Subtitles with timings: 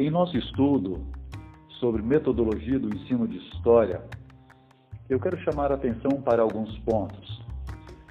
[0.00, 1.04] Em nosso estudo
[1.78, 4.00] sobre metodologia do ensino de história,
[5.10, 7.42] eu quero chamar a atenção para alguns pontos.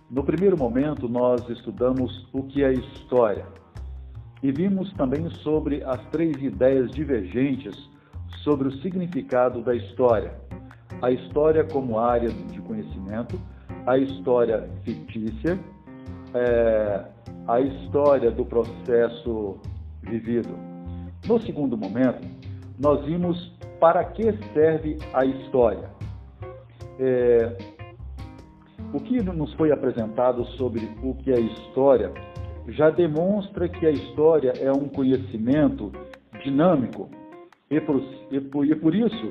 [0.08, 3.44] No primeiro momento, nós estudamos o que é história
[4.44, 7.76] e vimos também sobre as três ideias divergentes
[8.44, 10.40] sobre o significado da história.
[11.02, 13.42] A história como área de conhecimento,
[13.88, 15.60] a história fictícia,
[16.36, 17.06] é,
[17.48, 19.58] a história do processo
[20.04, 20.69] vivido.
[21.28, 22.28] No segundo momento,
[22.80, 25.90] nós vimos para que serve a história.
[27.00, 27.58] É,
[28.94, 32.12] o que nos foi apresentado sobre o que é história
[32.68, 35.92] já demonstra que a história é um conhecimento
[36.44, 37.10] dinâmico
[37.70, 39.30] e por, e por, e por isso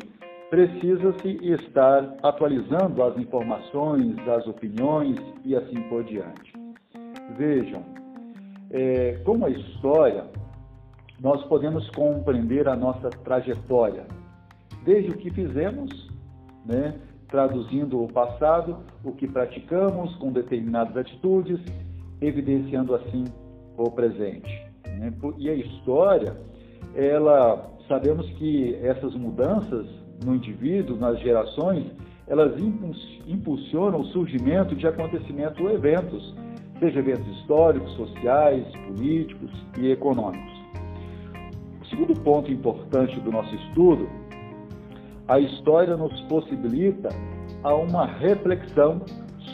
[0.51, 6.53] precisa-se estar atualizando as informações, as opiniões e assim por diante.
[7.37, 7.85] Vejam,
[8.71, 10.25] é, com a história,
[11.21, 14.07] nós podemos compreender a nossa trajetória,
[14.85, 16.09] desde o que fizemos,
[16.65, 16.95] né,
[17.29, 21.61] traduzindo o passado, o que praticamos com determinadas atitudes,
[22.21, 23.25] evidenciando assim
[23.77, 24.51] o presente.
[24.87, 25.13] Né?
[25.37, 26.37] E a história,
[26.95, 29.87] ela sabemos que essas mudanças
[30.25, 31.85] no indivíduo, nas gerações,
[32.27, 32.61] elas
[33.27, 36.35] impulsionam o surgimento de acontecimentos ou eventos,
[36.79, 40.58] seja eventos históricos, sociais, políticos e econômicos.
[41.99, 44.09] Segundo ponto importante do nosso estudo,
[45.27, 47.09] a história nos possibilita
[47.65, 49.03] a uma reflexão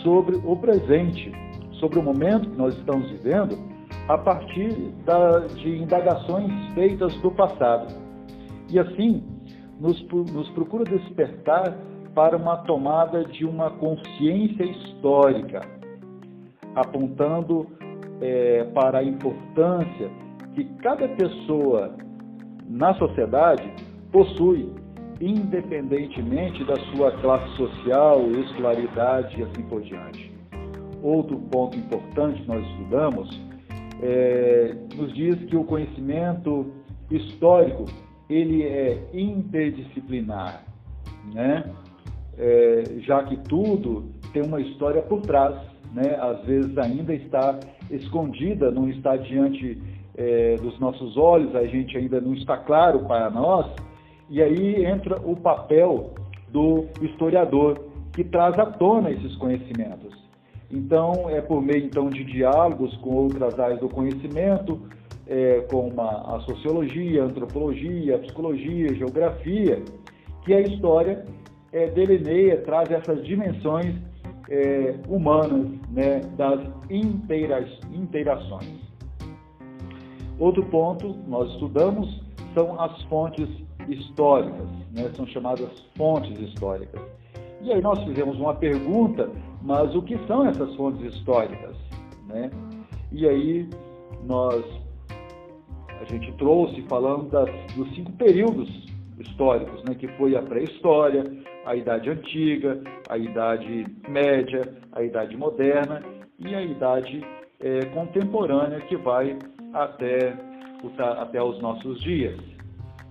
[0.03, 1.33] sobre o presente,
[1.81, 3.57] sobre o momento que nós estamos vivendo,
[4.09, 4.75] a partir
[5.07, 7.87] da, de indagações feitas do passado.
[8.69, 9.25] E assim,
[9.81, 11.75] nos, nos procura despertar
[12.15, 15.63] para uma tomada de uma consciência histórica,
[16.75, 17.67] apontando
[18.21, 20.11] é, para a importância
[20.55, 22.05] que cada pessoa
[22.69, 23.71] na sociedade
[24.11, 24.73] possui,
[25.21, 30.33] independentemente da sua classe social, escolaridade e assim por diante.
[31.03, 33.41] Outro ponto importante que nós estudamos
[34.03, 36.73] é, nos diz que o conhecimento
[37.11, 37.85] histórico
[38.29, 40.65] ele é interdisciplinar,
[41.33, 41.71] né?
[42.37, 45.55] É, já que tudo tem uma história por trás
[45.95, 47.59] né, às vezes ainda está
[47.91, 49.81] escondida, não está diante
[50.17, 53.73] é, dos nossos olhos, a gente ainda não está claro para nós,
[54.29, 56.13] e aí entra o papel
[56.51, 57.79] do historiador,
[58.13, 60.15] que traz à tona esses conhecimentos.
[60.71, 64.81] Então, é por meio então de diálogos com outras áreas do conhecimento,
[65.27, 69.83] é, como a, a sociologia, a antropologia, a psicologia, a geografia,
[70.45, 71.25] que a história
[71.73, 73.95] é, delineia, traz essas dimensões
[74.49, 76.61] é, humanas né, das
[76.91, 78.81] inteiras, inteirações.
[80.39, 82.23] Outro ponto nós estudamos
[82.55, 83.49] são as fontes
[83.89, 87.01] históricas, né, são chamadas fontes históricas.
[87.63, 89.31] E aí nós fizemos uma pergunta,
[89.63, 91.77] mas o que são essas fontes históricas?
[92.29, 92.51] Né?
[93.13, 93.69] E aí
[94.27, 94.65] nós
[96.01, 98.69] a gente trouxe falando das, dos cinco períodos
[99.19, 101.25] históricos, né, que foi a pré-história,
[101.67, 106.03] a Idade Antiga, a Idade Média, a Idade Moderna
[106.39, 107.25] e a Idade
[107.61, 109.39] é, Contemporânea, que vai
[109.73, 110.37] até,
[111.19, 112.39] até os nossos dias.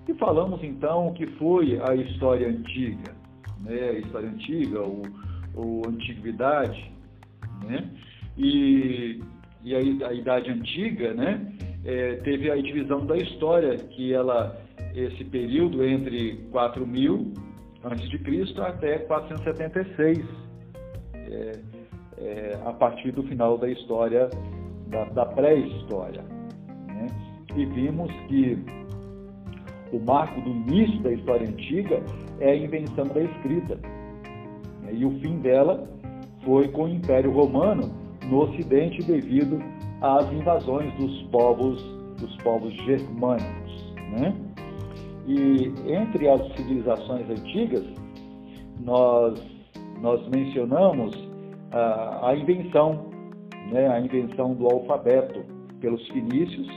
[0.08, 3.16] E falamos então o que foi a história antiga,
[3.62, 3.90] né?
[3.90, 5.02] a história antiga, ou,
[5.56, 6.92] ou antiguidade,
[7.66, 7.90] né?
[8.38, 9.22] e,
[9.64, 11.54] e a, a Idade Antiga, né?
[11.86, 14.58] É, teve a divisão da história, que ela,
[14.96, 17.53] esse período entre 4000 antes
[17.92, 20.26] de Cristo até 476,
[21.16, 21.52] é,
[22.18, 24.30] é, a partir do final da história,
[24.88, 26.22] da, da pré-história.
[26.88, 27.08] Né?
[27.56, 28.58] E vimos que
[29.92, 32.02] o marco do início da história antiga
[32.40, 33.76] é a invenção da escrita.
[34.82, 34.94] Né?
[34.94, 35.88] E o fim dela
[36.46, 37.92] foi com o Império Romano
[38.30, 39.60] no Ocidente devido
[40.02, 41.82] às invasões dos povos,
[42.18, 43.94] dos povos germânicos.
[44.18, 44.34] Né?
[45.28, 47.86] E entre as civilizações antigas,
[48.80, 49.42] nós,
[50.02, 51.16] nós mencionamos
[51.72, 53.06] a, a invenção,
[53.72, 55.44] né, a invenção do alfabeto
[55.80, 56.68] pelos fenícios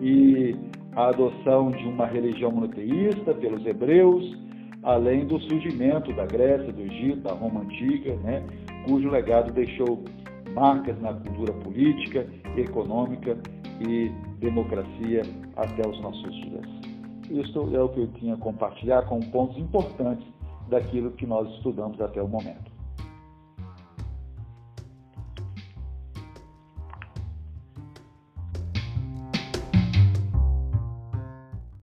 [0.00, 0.56] e
[0.96, 4.36] a adoção de uma religião monoteísta pelos hebreus,
[4.82, 8.42] além do surgimento da Grécia, do Egito, da Roma antiga, né,
[8.86, 10.02] cujo legado deixou
[10.54, 12.26] marcas na cultura política,
[12.56, 13.38] econômica
[13.86, 14.10] e
[14.40, 15.22] democracia
[15.56, 16.77] até os nossos dias.
[17.30, 20.26] Isso é o que eu tinha a compartilhar com pontos importantes
[20.68, 22.77] daquilo que nós estudamos até o momento.